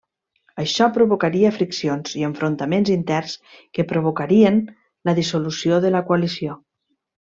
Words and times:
Això 0.61 0.85
provocaria 0.93 1.51
friccions 1.57 2.15
i 2.21 2.25
enfrontaments 2.29 2.93
interns 2.95 3.35
que 3.79 3.85
provocarien 3.93 4.59
la 5.11 5.15
dissolució 5.21 5.79
de 5.85 5.93
la 5.99 6.03
coalició. 6.09 6.59